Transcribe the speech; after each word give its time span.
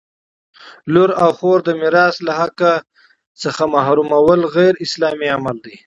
لور 0.93 1.09
او 1.23 1.31
خور 1.37 1.59
د 1.63 1.69
میراث 1.79 2.15
له 2.25 2.33
حق 2.39 2.59
څخه 3.43 3.61
محرومول 3.75 4.41
غیراسلامي 4.55 5.27
عمل 5.35 5.57
دی! 5.65 5.75